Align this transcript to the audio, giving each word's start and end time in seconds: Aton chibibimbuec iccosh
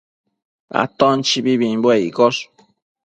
Aton 0.83 1.17
chibibimbuec 1.27 1.99
iccosh 2.09 2.41